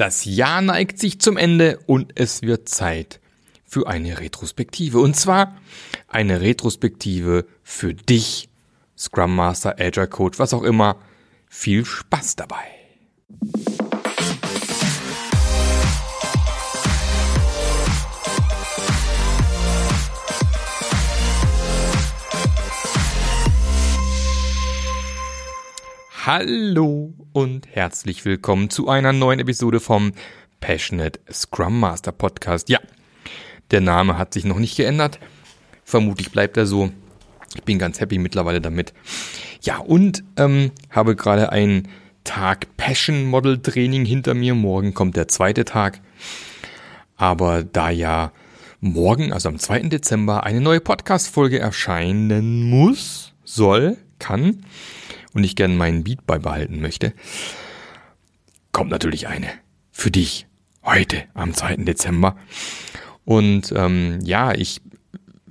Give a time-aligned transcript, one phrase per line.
[0.00, 3.20] Das Jahr neigt sich zum Ende und es wird Zeit
[3.66, 4.98] für eine Retrospektive.
[4.98, 5.58] Und zwar
[6.08, 8.48] eine Retrospektive für dich,
[8.96, 10.96] Scrum Master, Agile Coach, was auch immer.
[11.50, 12.64] Viel Spaß dabei.
[26.24, 30.12] Hallo und herzlich willkommen zu einer neuen Episode vom
[30.60, 32.68] Passionate Scrum Master Podcast.
[32.68, 32.80] Ja,
[33.70, 35.20] der Name hat sich noch nicht geändert.
[35.84, 36.90] Vermutlich bleibt er so.
[37.54, 38.92] Ich bin ganz happy mittlerweile damit.
[39.62, 41.88] Ja, und ähm, habe gerade einen
[42.24, 44.54] Tag Passion Model Training hinter mir.
[44.54, 46.00] Morgen kommt der zweite Tag.
[47.16, 48.32] Aber da ja
[48.80, 49.82] morgen, also am 2.
[49.82, 54.64] Dezember, eine neue Podcast-Folge erscheinen muss, soll, kann,
[55.34, 57.12] und ich gerne meinen Beat beibehalten möchte,
[58.72, 59.48] kommt natürlich eine
[59.90, 60.46] für dich
[60.84, 61.76] heute am 2.
[61.76, 62.36] Dezember.
[63.24, 64.80] Und ähm, ja, ich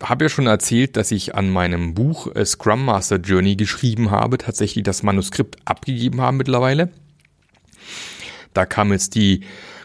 [0.02, 4.38] habe ja schon erzählt, dass ich an meinem Buch äh, Scrum Master Journey geschrieben habe,
[4.38, 6.90] tatsächlich das Manuskript abgegeben habe mittlerweile.
[8.54, 9.42] Da kam jetzt die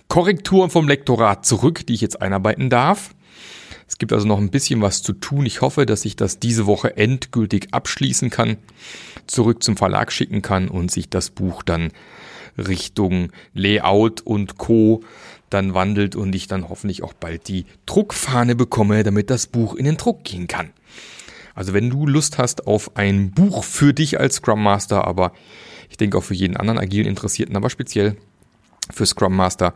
[0.08, 3.14] Korrektur vom Lektorat zurück, die ich jetzt einarbeiten darf.
[3.86, 5.46] Es gibt also noch ein bisschen was zu tun.
[5.46, 8.56] Ich hoffe, dass ich das diese Woche endgültig abschließen kann,
[9.26, 11.90] zurück zum Verlag schicken kann und sich das Buch dann
[12.56, 15.02] Richtung Layout und Co.
[15.50, 19.84] dann wandelt und ich dann hoffentlich auch bald die Druckfahne bekomme, damit das Buch in
[19.84, 20.70] den Druck gehen kann.
[21.54, 25.32] Also wenn du Lust hast auf ein Buch für dich als Scrum Master, aber
[25.88, 28.16] ich denke auch für jeden anderen agilen Interessierten, aber speziell
[28.92, 29.72] für Scrum Master.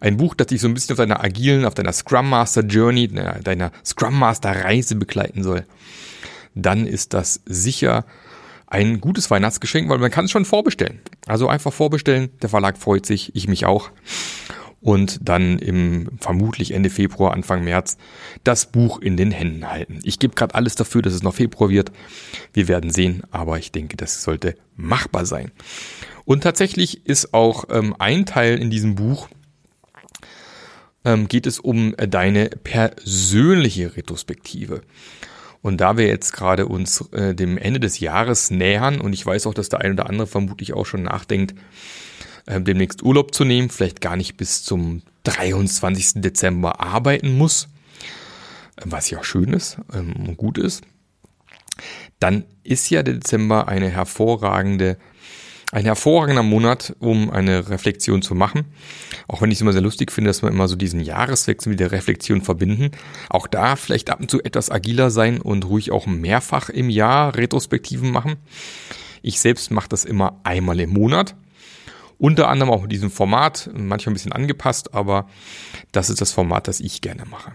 [0.00, 3.08] Ein Buch, das dich so ein bisschen auf deiner agilen, auf deiner Scrum Master Journey,
[3.08, 5.64] deiner Scrum Master Reise begleiten soll.
[6.54, 8.04] Dann ist das sicher
[8.72, 11.00] ein gutes Weihnachtsgeschenk, weil man kann es schon vorbestellen.
[11.26, 12.30] Also einfach vorbestellen.
[12.40, 13.90] Der Verlag freut sich, ich mich auch.
[14.80, 17.98] Und dann im vermutlich Ende Februar, Anfang März
[18.44, 20.00] das Buch in den Händen halten.
[20.04, 21.92] Ich gebe gerade alles dafür, dass es noch Februar wird.
[22.54, 25.52] Wir werden sehen, aber ich denke, das sollte machbar sein.
[26.24, 29.28] Und tatsächlich ist auch ähm, ein Teil in diesem Buch,
[31.04, 34.80] ähm, geht es um deine persönliche Retrospektive.
[35.62, 39.46] Und da wir jetzt gerade uns äh, dem Ende des Jahres nähern und ich weiß
[39.46, 41.54] auch, dass der eine oder andere vermutlich auch schon nachdenkt,
[42.46, 46.20] äh, demnächst Urlaub zu nehmen, vielleicht gar nicht bis zum 23.
[46.20, 47.68] Dezember arbeiten muss,
[48.76, 50.82] äh, was ja schön ist ähm, und gut ist,
[52.18, 54.98] dann ist ja der Dezember eine hervorragende
[55.72, 58.66] ein hervorragender Monat, um eine Reflexion zu machen.
[59.26, 61.80] Auch wenn ich es immer sehr lustig finde, dass wir immer so diesen Jahreswechsel mit
[61.80, 62.90] der Reflexion verbinden.
[63.30, 67.34] Auch da vielleicht ab und zu etwas agiler sein und ruhig auch mehrfach im Jahr
[67.34, 68.36] Retrospektiven machen.
[69.22, 71.34] Ich selbst mache das immer einmal im Monat.
[72.18, 75.26] Unter anderem auch mit diesem Format, manchmal ein bisschen angepasst, aber
[75.90, 77.52] das ist das Format, das ich gerne mache.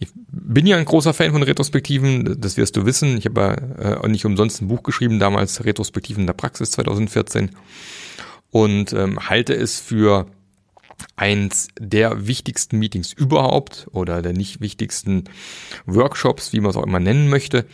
[0.00, 3.18] Ich bin ja ein großer Fan von Retrospektiven, das wirst du wissen.
[3.18, 7.50] Ich habe äh, nicht umsonst ein Buch geschrieben, damals Retrospektiven der Praxis 2014
[8.50, 10.26] und ähm, halte es für
[11.16, 15.24] eins der wichtigsten Meetings überhaupt oder der nicht wichtigsten
[15.84, 17.66] Workshops, wie man es auch immer nennen möchte,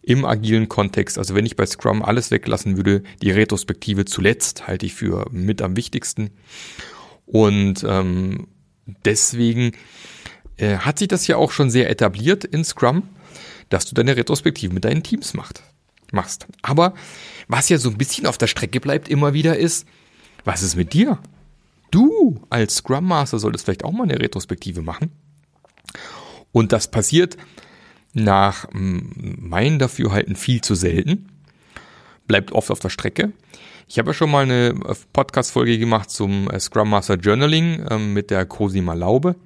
[0.00, 1.18] im agilen Kontext.
[1.18, 5.60] Also wenn ich bei Scrum alles weglassen würde, die Retrospektive zuletzt halte ich für mit
[5.60, 6.30] am wichtigsten.
[7.26, 8.46] Und ähm,
[9.04, 9.72] deswegen
[10.56, 13.08] äh, hat sich das ja auch schon sehr etabliert in Scrum,
[13.68, 15.62] dass du deine Retrospektive mit deinen Teams macht,
[16.12, 16.46] machst.
[16.62, 16.94] Aber
[17.48, 19.86] was ja so ein bisschen auf der Strecke bleibt immer wieder ist,
[20.44, 21.18] was ist mit dir?
[21.90, 25.10] Du als Scrum Master solltest vielleicht auch mal eine Retrospektive machen.
[26.52, 27.36] Und das passiert
[28.12, 31.28] nach meinem Dafürhalten viel zu selten.
[32.26, 33.32] Bleibt oft auf der Strecke.
[33.86, 34.74] Ich habe ja schon mal eine
[35.12, 39.36] Podcast-Folge gemacht zum äh, Scrum Master Journaling ähm, mit der Cosima Laube.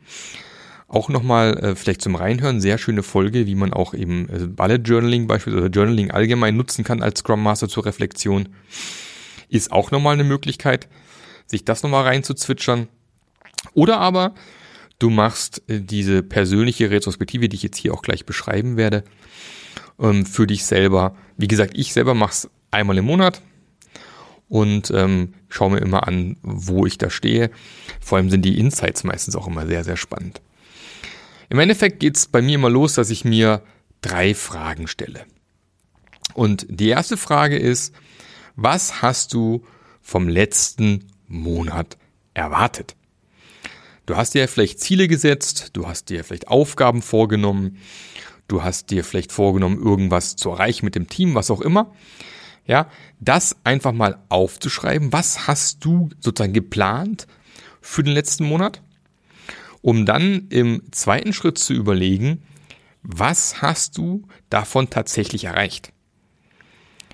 [0.89, 4.79] Auch nochmal äh, vielleicht zum Reinhören, sehr schöne Folge, wie man auch eben äh, Bullet
[4.79, 8.49] Journaling beispielsweise oder Journaling allgemein nutzen kann als Scrum Master zur Reflexion.
[9.51, 10.89] Ist auch nochmal eine Möglichkeit,
[11.47, 12.89] sich das nochmal reinzuzwitschern.
[13.75, 14.35] Oder aber
[14.99, 19.05] du machst äh, diese persönliche Retrospektive, die ich jetzt hier auch gleich beschreiben werde,
[20.01, 21.15] ähm, für dich selber.
[21.37, 23.43] Wie gesagt, ich selber mache es einmal im Monat
[24.49, 27.51] und ähm, schaue mir immer an, wo ich da stehe.
[28.01, 30.41] Vor allem sind die Insights meistens auch immer sehr, sehr spannend.
[31.51, 33.63] Im Endeffekt geht es bei mir immer los, dass ich mir
[34.01, 35.25] drei Fragen stelle.
[36.35, 37.95] Und die erste Frage ist,
[38.55, 39.65] was hast du
[40.03, 41.97] vom letzten Monat
[42.35, 42.97] erwartet?
[44.07, 47.79] Du hast dir vielleicht Ziele gesetzt, du hast dir vielleicht Aufgaben vorgenommen,
[48.47, 51.95] du hast dir vielleicht vorgenommen, irgendwas zu erreichen mit dem Team, was auch immer.
[52.67, 52.91] Ja,
[53.21, 55.13] das einfach mal aufzuschreiben.
[55.13, 57.27] Was hast du sozusagen geplant
[57.81, 58.83] für den letzten Monat,
[59.83, 62.43] um dann im zweiten Schritt zu überlegen,
[63.03, 65.93] was hast du davon tatsächlich erreicht?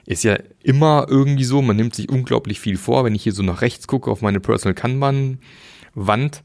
[0.06, 3.04] Ist ja immer irgendwie so, man nimmt sich unglaublich viel vor.
[3.04, 6.42] Wenn ich hier so nach rechts gucke auf meine Personal Kanban-Wand,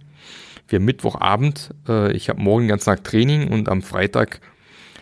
[0.67, 4.39] wir Mittwochabend, äh, ich habe morgen den ganzen Tag Training und am Freitag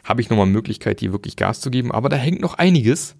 [0.03, 1.91] habe ich nochmal Möglichkeit, hier wirklich Gas zu geben.
[1.91, 3.15] Aber da hängt noch einiges.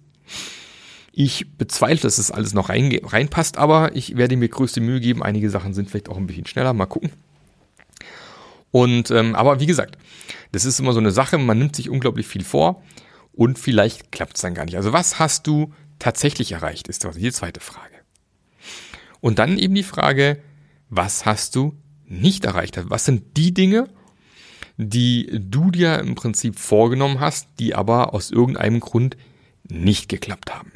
[1.12, 5.00] Ich bezweifle, dass es das alles noch rein, reinpasst, aber ich werde mir größte Mühe
[5.00, 5.22] geben.
[5.22, 6.72] Einige Sachen sind vielleicht auch ein bisschen schneller.
[6.72, 7.10] Mal gucken.
[8.70, 9.98] Und ähm, aber wie gesagt,
[10.52, 11.38] das ist immer so eine Sache.
[11.38, 12.82] Man nimmt sich unglaublich viel vor
[13.32, 14.76] und vielleicht klappt es dann gar nicht.
[14.76, 17.94] Also was hast du tatsächlich erreicht, ist die zweite Frage.
[19.20, 20.40] Und dann eben die Frage,
[20.90, 21.74] was hast du
[22.06, 22.78] nicht erreicht?
[22.90, 23.88] Was sind die Dinge,
[24.78, 29.16] die du dir im Prinzip vorgenommen hast, die aber aus irgendeinem Grund
[29.68, 30.72] nicht geklappt haben.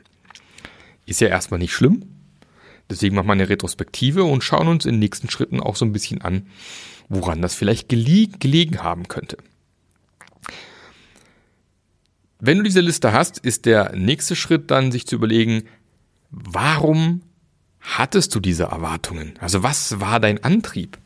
[1.06, 2.11] Ist ja erstmal nicht schlimm.
[2.92, 5.92] Deswegen machen wir eine Retrospektive und schauen uns in den nächsten Schritten auch so ein
[5.92, 6.46] bisschen an,
[7.08, 9.38] woran das vielleicht gelegen haben könnte.
[12.38, 15.62] Wenn du diese Liste hast, ist der nächste Schritt dann, sich zu überlegen,
[16.30, 17.22] warum
[17.80, 19.34] hattest du diese Erwartungen?
[19.40, 20.98] Also was war dein Antrieb?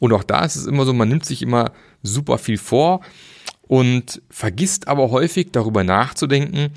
[0.00, 1.72] Und auch da ist es immer so, man nimmt sich immer
[2.02, 3.02] super viel vor
[3.62, 6.72] und vergisst aber häufig darüber nachzudenken,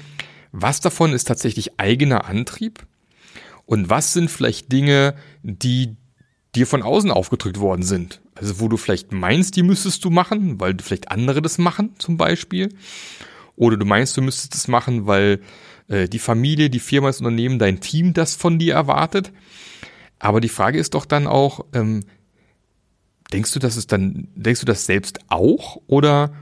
[0.51, 2.85] was davon ist tatsächlich eigener Antrieb
[3.65, 5.95] und was sind vielleicht Dinge, die
[6.55, 8.21] dir von außen aufgedrückt worden sind.
[8.35, 12.17] Also wo du vielleicht meinst, die müsstest du machen, weil vielleicht andere das machen zum
[12.17, 12.69] Beispiel.
[13.55, 15.41] Oder du meinst, du müsstest es machen, weil
[15.87, 19.31] äh, die Familie, die Firma, das Unternehmen, dein Team das von dir erwartet.
[20.19, 22.01] Aber die Frage ist doch dann auch, ähm,
[23.33, 26.33] Denkst du, dass es dann, denkst du das selbst auch oder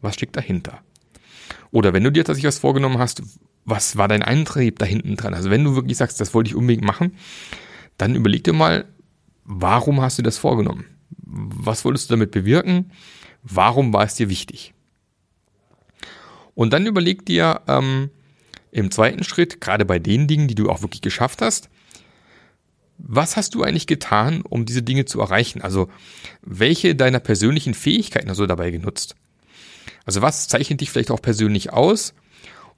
[0.00, 0.80] was steckt dahinter?
[1.70, 3.22] Oder wenn du dir tatsächlich was vorgenommen hast,
[3.68, 5.34] was war dein Antrieb da hinten dran?
[5.34, 7.16] Also wenn du wirklich sagst, das wollte ich unbedingt machen,
[7.98, 8.86] dann überleg dir mal,
[9.44, 10.84] warum hast du das vorgenommen?
[11.10, 12.92] Was wolltest du damit bewirken?
[13.42, 14.74] Warum war es dir wichtig?
[16.54, 18.10] Und dann überleg dir ähm,
[18.72, 21.68] im zweiten Schritt, gerade bei den Dingen, die du auch wirklich geschafft hast,
[22.98, 25.62] was hast du eigentlich getan, um diese Dinge zu erreichen?
[25.62, 25.88] Also,
[26.42, 29.14] welche deiner persönlichen Fähigkeiten hast du dabei genutzt?
[30.04, 32.12] Also, was zeichnet dich vielleicht auch persönlich aus?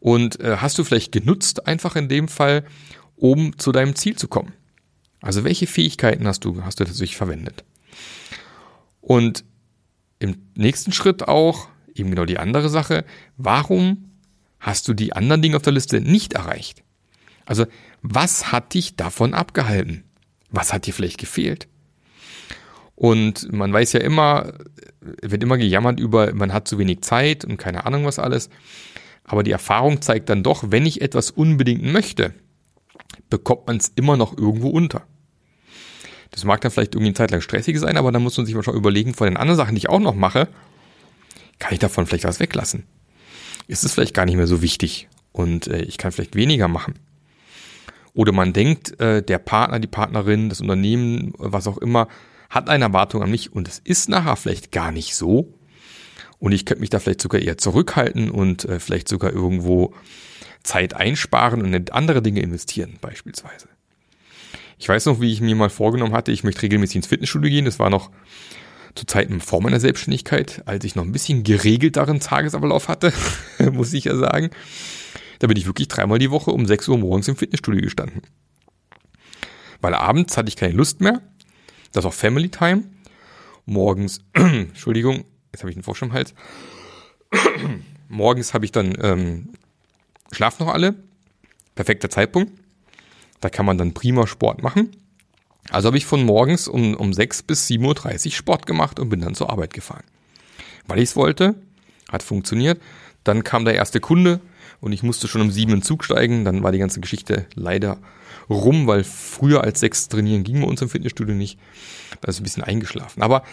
[0.01, 2.65] Und äh, hast du vielleicht genutzt, einfach in dem Fall,
[3.17, 4.53] um zu deinem Ziel zu kommen?
[5.21, 7.65] Also, welche Fähigkeiten hast du, hast du tatsächlich verwendet?
[9.03, 9.45] Und
[10.19, 13.05] im nächsten Schritt auch, eben genau die andere Sache,
[13.37, 14.11] warum
[14.59, 16.83] hast du die anderen Dinge auf der Liste nicht erreicht?
[17.45, 17.67] Also,
[18.03, 20.05] was hat dich davon abgehalten?
[20.51, 21.69] Was hat dir vielleicht gefehlt?
[22.95, 24.53] Und man weiß ja immer,
[25.01, 28.51] wird immer gejammert über, man hat zu wenig Zeit und keine Ahnung was alles.
[29.31, 32.35] Aber die Erfahrung zeigt dann doch, wenn ich etwas unbedingt möchte,
[33.29, 35.07] bekommt man es immer noch irgendwo unter.
[36.33, 38.57] Das mag dann vielleicht irgendwie eine Zeit lang stressig sein, aber dann muss man sich
[38.57, 40.49] mal schon überlegen, von den anderen Sachen, die ich auch noch mache,
[41.61, 42.89] kann ich davon vielleicht was weglassen?
[43.69, 46.95] Ist es vielleicht gar nicht mehr so wichtig und äh, ich kann vielleicht weniger machen?
[48.15, 52.09] Oder man denkt, äh, der Partner, die Partnerin, das Unternehmen, was auch immer,
[52.49, 55.55] hat eine Erwartung an mich und es ist nachher vielleicht gar nicht so.
[56.41, 59.95] Und ich könnte mich da vielleicht sogar eher zurückhalten und äh, vielleicht sogar irgendwo
[60.63, 63.69] Zeit einsparen und in andere Dinge investieren, beispielsweise.
[64.79, 67.67] Ich weiß noch, wie ich mir mal vorgenommen hatte, ich möchte regelmäßig ins Fitnessstudio gehen.
[67.67, 68.11] Das war noch
[68.95, 73.13] zu Zeiten vor meiner Selbstständigkeit, als ich noch ein bisschen geregelteren Tagesablauf hatte,
[73.73, 74.51] muss ich ja sagen.
[75.39, 78.23] Da bin ich wirklich dreimal die Woche um 6 Uhr morgens im Fitnessstudio gestanden.
[79.83, 81.21] Weil abends hatte ich keine Lust mehr.
[81.93, 82.85] Das war Family Time.
[83.67, 86.35] Morgens, Entschuldigung, jetzt habe ich einen Frosch im Hals.
[88.09, 89.51] morgens habe ich dann ähm,
[90.33, 90.95] schlaf noch alle.
[91.75, 92.53] Perfekter Zeitpunkt.
[93.41, 94.91] Da kann man dann prima Sport machen.
[95.71, 99.21] Also habe ich von morgens um, um 6 bis 7.30 Uhr Sport gemacht und bin
[99.21, 100.05] dann zur Arbeit gefahren.
[100.87, 101.55] Weil ich es wollte,
[102.11, 102.81] hat funktioniert.
[103.25, 104.41] Dann kam der erste Kunde,
[104.81, 106.45] und ich musste schon um sieben in Zug steigen.
[106.45, 107.99] Dann war die ganze Geschichte leider
[108.49, 111.59] rum, weil früher als sechs trainieren ging bei uns im Fitnessstudio nicht.
[112.21, 113.23] Da ist ein bisschen eingeschlafen.
[113.23, 113.45] Aber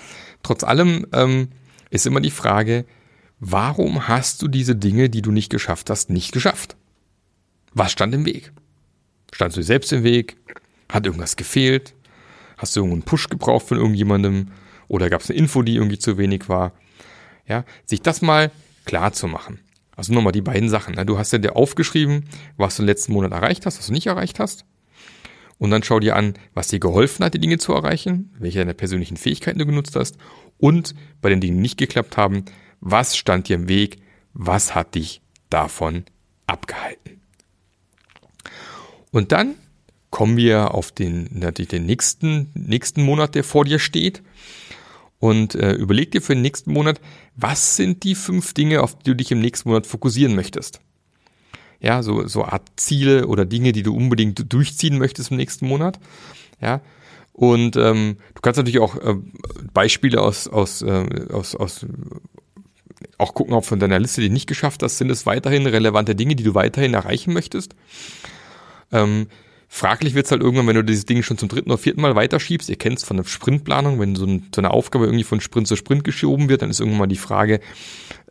[0.42, 1.50] trotz allem ähm,
[1.89, 2.86] ist immer die Frage,
[3.39, 6.75] warum hast du diese Dinge, die du nicht geschafft hast, nicht geschafft?
[7.74, 8.51] Was stand im Weg?
[9.32, 10.38] Standst du selbst im Weg?
[10.89, 11.94] Hat irgendwas gefehlt?
[12.58, 14.48] Hast du irgendeinen Push gebraucht von irgendjemandem?
[14.88, 16.72] Oder gab es eine Info, die irgendwie zu wenig war?
[17.48, 18.51] Ja, sich das mal
[18.86, 19.60] klar zu machen.
[19.96, 20.96] Also nochmal die beiden Sachen.
[20.96, 21.06] Ne?
[21.06, 22.25] Du hast ja dir aufgeschrieben,
[22.56, 24.65] was du im letzten Monat erreicht hast, was du nicht erreicht hast.
[25.58, 28.74] Und dann schau dir an, was dir geholfen hat, die Dinge zu erreichen, welche deiner
[28.74, 30.18] persönlichen Fähigkeiten du genutzt hast.
[30.58, 32.46] Und bei den Dingen, die nicht geklappt haben,
[32.80, 33.98] was stand dir im Weg,
[34.34, 36.06] was hat dich davon
[36.46, 37.22] abgehalten.
[39.12, 39.56] Und dann
[40.10, 44.22] kommen wir auf den, natürlich den nächsten, nächsten Monat, der vor dir steht.
[45.20, 47.02] Und äh, überleg dir für den nächsten Monat,
[47.36, 50.80] was sind die fünf Dinge, auf die du dich im nächsten Monat fokussieren möchtest.
[51.79, 56.00] Ja, so, so Art Ziele oder Dinge, die du unbedingt durchziehen möchtest im nächsten Monat.
[56.60, 56.81] Ja,
[57.34, 59.15] und ähm, du kannst natürlich auch äh,
[59.72, 61.86] Beispiele aus, aus, äh, aus, aus
[63.19, 66.36] auch gucken, ob von deiner Liste, die nicht geschafft hast, sind es weiterhin relevante Dinge,
[66.36, 67.75] die du weiterhin erreichen möchtest.
[68.91, 69.27] Ähm,
[69.67, 72.69] fraglich wird's halt irgendwann, wenn du dieses Ding schon zum dritten oder vierten Mal weiterschiebst.
[72.69, 75.67] Ihr kennt es von der Sprintplanung, wenn so, ein, so, eine Aufgabe irgendwie von Sprint
[75.67, 77.59] zu Sprint geschoben wird, dann ist irgendwann mal die Frage,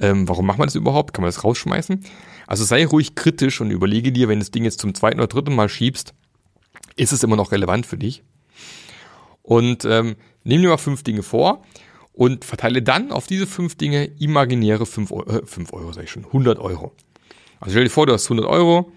[0.00, 1.12] ähm, warum macht man das überhaupt?
[1.14, 2.04] Kann man das rausschmeißen?
[2.46, 5.28] Also sei ruhig kritisch und überlege dir, wenn du das Ding jetzt zum zweiten oder
[5.28, 6.14] dritten Mal schiebst,
[6.96, 8.22] ist es immer noch relevant für dich?
[9.42, 11.62] Und ähm, nimm dir mal fünf Dinge vor
[12.12, 16.10] und verteile dann auf diese fünf Dinge imaginäre fünf Euro, äh, 5 Euro sag ich
[16.10, 16.92] schon, 100 Euro.
[17.60, 18.92] Also stell dir vor, du hast 100 Euro,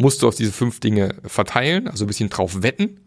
[0.00, 3.00] musst du auf diese fünf Dinge verteilen, also ein bisschen drauf wetten,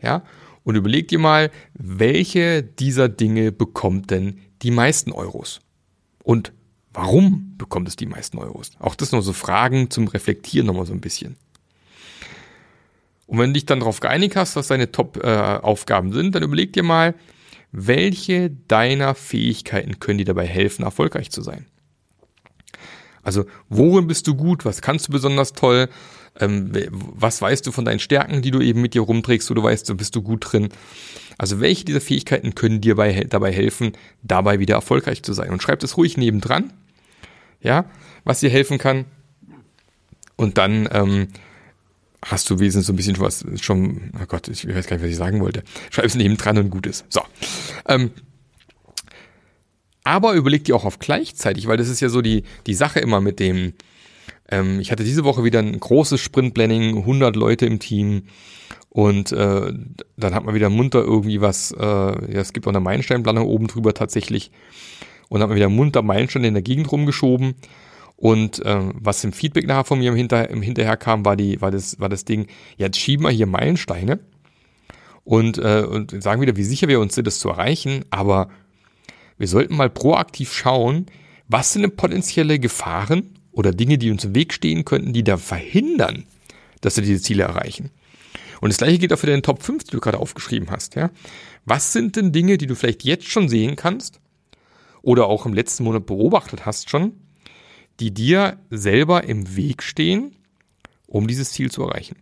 [0.00, 0.22] ja,
[0.62, 5.60] und überleg dir mal, welche dieser Dinge bekommt denn die meisten Euros?
[6.22, 6.52] Und
[6.92, 8.70] warum bekommt es die meisten Euros?
[8.78, 11.36] Auch das noch so Fragen zum Reflektieren nochmal so ein bisschen.
[13.26, 16.72] Und wenn du dich dann darauf geeinigt hast, was deine Top-Aufgaben äh, sind, dann überleg
[16.72, 17.14] dir mal,
[17.72, 21.66] welche deiner Fähigkeiten können dir dabei helfen, erfolgreich zu sein.
[23.22, 24.64] Also, worin bist du gut?
[24.64, 25.88] Was kannst du besonders toll?
[26.38, 29.62] Ähm, was weißt du von deinen Stärken, die du eben mit dir rumträgst, wo du
[29.62, 30.68] weißt, du bist du gut drin?
[31.38, 35.50] Also, welche dieser Fähigkeiten können dir bei, dabei helfen, dabei wieder erfolgreich zu sein?
[35.50, 36.72] Und schreib das ruhig nebendran,
[37.62, 37.86] ja,
[38.24, 39.06] was dir helfen kann.
[40.36, 41.28] Und dann ähm,
[42.24, 45.10] hast du wesentlich so ein bisschen was schon, oh Gott, ich weiß gar nicht, was
[45.10, 45.62] ich sagen wollte.
[45.90, 47.04] Schreib es neben dran und gut ist.
[47.08, 47.22] So.
[47.88, 48.10] Ähm,
[50.04, 53.20] aber überleg dir auch auf gleichzeitig, weil das ist ja so die, die Sache immer
[53.20, 53.74] mit dem,
[54.50, 58.24] ähm, ich hatte diese Woche wieder ein großes Sprintplanning, 100 Leute im Team.
[58.88, 59.72] Und äh,
[60.16, 63.68] dann hat man wieder munter irgendwie was, äh, ja, es gibt auch eine Meilensteinplanung oben
[63.68, 64.50] drüber tatsächlich.
[65.28, 67.54] Und hat man wieder munter Meilensteine in der Gegend rumgeschoben.
[68.16, 71.60] Und ähm, was im Feedback nachher von mir im, Hinter, im Hinterher kam, war, die,
[71.60, 74.18] war, das, war das Ding, jetzt schieben wir hier Meilensteine.
[75.22, 78.04] Und, äh, und sagen wieder, wie sicher wir uns sind, das zu erreichen.
[78.10, 78.48] Aber
[79.38, 81.06] wir sollten mal proaktiv schauen,
[81.46, 85.36] was sind denn potenzielle Gefahren oder Dinge, die uns im Weg stehen könnten, die da
[85.36, 86.24] verhindern,
[86.80, 87.90] dass wir diese Ziele erreichen.
[88.60, 90.94] Und das gleiche gilt auch für deine Top 5, die du gerade aufgeschrieben hast.
[90.94, 91.10] Ja?
[91.64, 94.20] Was sind denn Dinge, die du vielleicht jetzt schon sehen kannst
[95.02, 97.12] oder auch im letzten Monat beobachtet hast schon,
[98.00, 100.36] die dir selber im Weg stehen,
[101.06, 102.16] um dieses Ziel zu erreichen.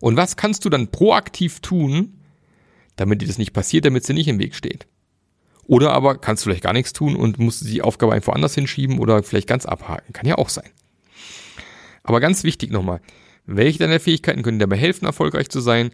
[0.00, 2.20] Und was kannst du dann proaktiv tun,
[2.96, 4.86] damit dir das nicht passiert, damit es dir nicht im Weg steht?
[5.66, 8.98] Oder aber kannst du vielleicht gar nichts tun und musst die Aufgabe einfach anders hinschieben
[8.98, 10.12] oder vielleicht ganz abhaken.
[10.12, 10.70] Kann ja auch sein.
[12.04, 13.00] Aber ganz wichtig nochmal,
[13.46, 15.90] welche deiner Fähigkeiten können dir dabei helfen, erfolgreich zu sein?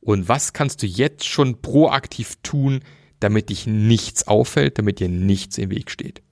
[0.00, 2.80] Und was kannst du jetzt schon proaktiv tun,
[3.20, 6.22] damit dich nichts auffällt, damit dir nichts im Weg steht?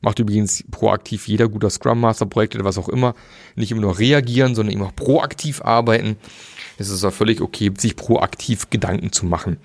[0.00, 3.14] Macht übrigens proaktiv jeder guter Scrum Master Projekt oder was auch immer.
[3.56, 6.16] Nicht immer nur reagieren, sondern immer auch proaktiv arbeiten.
[6.76, 9.56] Es ist auch völlig okay, sich proaktiv Gedanken zu machen,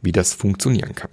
[0.00, 1.10] wie das funktionieren kann.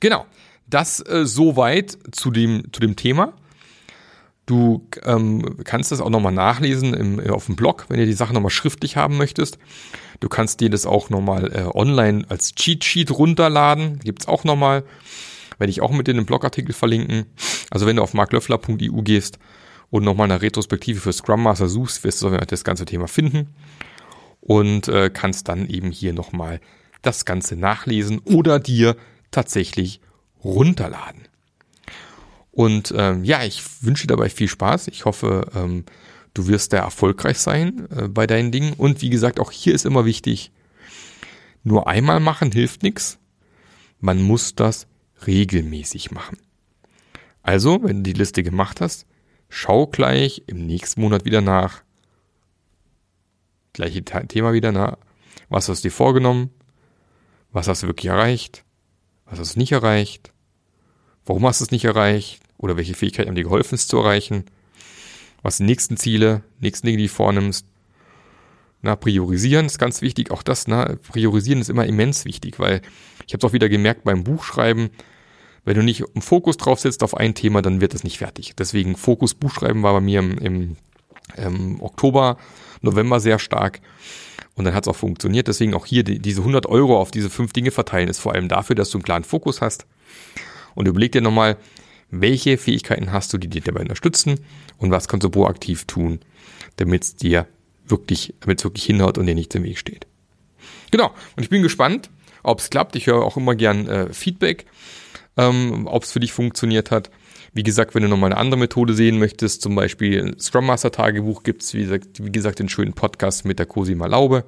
[0.00, 0.26] Genau.
[0.66, 3.34] Das äh, soweit zu dem, zu dem Thema.
[4.46, 8.34] Du ähm, kannst das auch nochmal nachlesen im, auf dem Blog, wenn du die Sache
[8.34, 9.58] nochmal schriftlich haben möchtest.
[10.18, 14.00] Du kannst dir das auch nochmal äh, online als Cheat Sheet runterladen.
[14.00, 14.84] Gibt's auch nochmal.
[15.58, 17.26] Werde ich auch mit in den Blogartikel verlinken.
[17.70, 19.38] Also wenn du auf marklöffler.eu gehst
[19.90, 23.50] und nochmal eine Retrospektive für Scrum Master suchst, wirst du das ganze Thema finden
[24.40, 26.60] und äh, kannst dann eben hier nochmal
[27.02, 28.96] das Ganze nachlesen oder dir
[29.30, 30.00] tatsächlich
[30.42, 31.28] runterladen.
[32.50, 34.88] Und ähm, ja, ich wünsche dir dabei viel Spaß.
[34.88, 35.84] Ich hoffe, ähm,
[36.34, 38.74] du wirst da erfolgreich sein äh, bei deinen Dingen.
[38.74, 40.50] Und wie gesagt, auch hier ist immer wichtig,
[41.62, 43.18] nur einmal machen hilft nichts.
[44.00, 44.86] Man muss das
[45.26, 46.38] regelmäßig machen.
[47.42, 49.06] Also, wenn du die Liste gemacht hast,
[49.48, 51.82] schau gleich im nächsten Monat wieder nach.
[53.72, 54.96] Gleiche Thema wieder nach.
[55.48, 56.50] Was hast du dir vorgenommen?
[57.52, 58.64] Was hast du wirklich erreicht?
[59.30, 60.32] Was hast du nicht erreicht?
[61.24, 62.42] Warum hast du es nicht erreicht?
[62.58, 64.44] Oder welche Fähigkeiten haben dir geholfen, es zu erreichen?
[65.42, 67.64] Was sind die nächsten Ziele, nächsten Dinge, die du vornimmst?
[68.82, 70.30] Na, priorisieren ist ganz wichtig.
[70.30, 72.82] Auch das, na, priorisieren ist immer immens wichtig, weil
[73.26, 74.90] ich habe es auch wieder gemerkt beim Buchschreiben,
[75.64, 78.54] wenn du nicht einen Fokus drauf setzt auf ein Thema, dann wird es nicht fertig.
[78.56, 80.76] Deswegen Fokus Buchschreiben war bei mir im, im,
[81.36, 82.38] im Oktober,
[82.80, 83.80] November sehr stark.
[84.56, 85.48] Und dann hat es auch funktioniert.
[85.48, 88.48] Deswegen auch hier die, diese 100 Euro auf diese fünf Dinge verteilen, ist vor allem
[88.48, 89.86] dafür, dass du einen klaren Fokus hast.
[90.74, 91.56] Und überleg dir nochmal,
[92.10, 94.40] welche Fähigkeiten hast du, die dir dabei unterstützen
[94.78, 96.20] und was kannst du proaktiv tun,
[96.76, 97.46] damit es dir
[97.86, 100.06] wirklich, damit wirklich hinhaut und dir nichts im Weg steht.
[100.90, 102.10] Genau, und ich bin gespannt,
[102.42, 102.96] ob es klappt.
[102.96, 104.66] Ich höre auch immer gern äh, Feedback,
[105.36, 107.10] ähm, ob es für dich funktioniert hat.
[107.52, 111.42] Wie gesagt, wenn du nochmal eine andere Methode sehen möchtest, zum Beispiel Scrum Master Tagebuch
[111.42, 114.44] gibt's wie gesagt, wie gesagt, den schönen Podcast mit der Cosima Laube.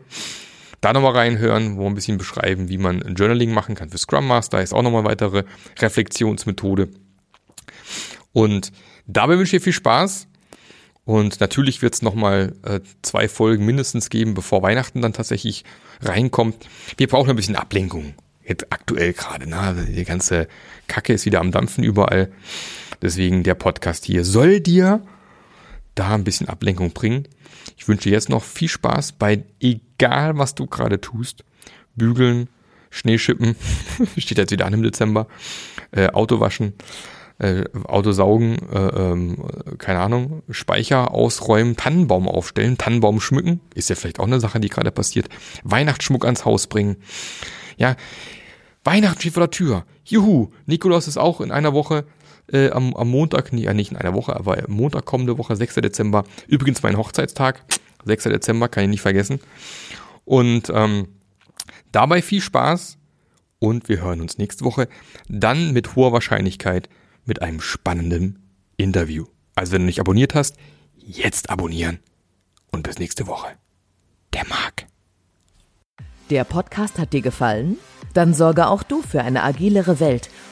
[0.80, 4.26] Da nochmal reinhören, wo wir ein bisschen beschreiben, wie man Journaling machen kann für Scrum
[4.26, 4.62] Master.
[4.62, 5.44] Ist auch nochmal weitere
[5.78, 6.88] Reflexionsmethode.
[8.32, 8.72] Und
[9.06, 10.26] dabei wünsche ich dir viel Spaß.
[11.04, 15.64] Und natürlich wird es nochmal äh, zwei Folgen mindestens geben, bevor Weihnachten dann tatsächlich
[16.00, 16.68] reinkommt.
[16.96, 18.14] Wir brauchen ein bisschen Ablenkung.
[18.44, 19.86] Jetzt aktuell gerade, ne?
[19.88, 20.48] Die ganze
[20.86, 22.30] Kacke ist wieder am Dampfen überall.
[23.02, 25.02] Deswegen der Podcast hier soll dir
[25.94, 27.28] da ein bisschen Ablenkung bringen.
[27.76, 31.44] Ich wünsche jetzt noch viel Spaß bei egal, was du gerade tust.
[31.94, 32.48] Bügeln,
[32.90, 33.56] Schneeschippen,
[34.16, 35.26] steht jetzt wieder an im Dezember,
[35.90, 36.74] äh, Auto waschen,
[37.38, 39.44] äh, Auto saugen, äh, ähm,
[39.78, 44.68] keine Ahnung, Speicher ausräumen, Tannenbaum aufstellen, Tannenbaum schmücken, ist ja vielleicht auch eine Sache, die
[44.68, 45.28] gerade passiert,
[45.64, 46.96] Weihnachtsschmuck ans Haus bringen.
[47.76, 47.96] Ja,
[48.84, 49.84] Weihnachten steht vor der Tür.
[50.04, 52.04] Juhu, Nikolaus ist auch in einer Woche
[52.52, 55.76] äh, am, am Montag, nee, nicht in einer Woche, aber Montag kommende Woche, 6.
[55.76, 56.24] Dezember.
[56.46, 57.64] Übrigens mein Hochzeitstag,
[58.04, 58.24] 6.
[58.24, 59.40] Dezember, kann ich nicht vergessen.
[60.24, 61.08] Und ähm,
[61.90, 62.98] dabei viel Spaß
[63.58, 64.88] und wir hören uns nächste Woche
[65.28, 66.88] dann mit hoher Wahrscheinlichkeit
[67.24, 68.38] mit einem spannenden
[68.76, 69.26] Interview.
[69.54, 70.56] Also wenn du nicht abonniert hast,
[70.96, 72.00] jetzt abonnieren
[72.70, 73.48] und bis nächste Woche.
[74.32, 74.86] Der Marc.
[76.30, 77.76] Der Podcast hat dir gefallen?
[78.14, 80.30] Dann sorge auch du für eine agilere Welt